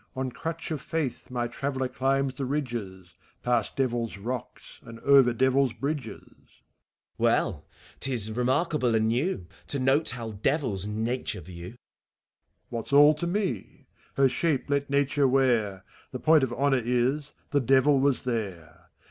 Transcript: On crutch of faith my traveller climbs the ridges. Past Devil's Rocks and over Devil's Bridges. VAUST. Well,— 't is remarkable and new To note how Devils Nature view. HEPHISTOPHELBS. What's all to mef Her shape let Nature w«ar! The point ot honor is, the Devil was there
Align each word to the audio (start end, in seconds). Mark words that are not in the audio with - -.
On 0.15 0.31
crutch 0.31 0.71
of 0.71 0.81
faith 0.81 1.29
my 1.29 1.47
traveller 1.47 1.87
climbs 1.87 2.33
the 2.33 2.45
ridges. 2.45 3.13
Past 3.43 3.75
Devil's 3.75 4.17
Rocks 4.17 4.79
and 4.83 4.99
over 5.01 5.31
Devil's 5.31 5.73
Bridges. 5.73 6.23
VAUST. 6.31 6.63
Well,— 7.19 7.67
't 7.99 8.11
is 8.11 8.31
remarkable 8.31 8.95
and 8.95 9.09
new 9.09 9.45
To 9.67 9.77
note 9.77 10.09
how 10.09 10.31
Devils 10.31 10.87
Nature 10.87 11.41
view. 11.41 11.77
HEPHISTOPHELBS. 11.77 12.69
What's 12.71 12.91
all 12.93 13.13
to 13.13 13.27
mef 13.27 13.85
Her 14.15 14.27
shape 14.27 14.71
let 14.71 14.89
Nature 14.89 15.25
w«ar! 15.29 15.83
The 16.11 16.19
point 16.19 16.43
ot 16.45 16.51
honor 16.53 16.81
is, 16.83 17.31
the 17.51 17.59
Devil 17.59 17.99
was 17.99 18.23
there 18.23 18.89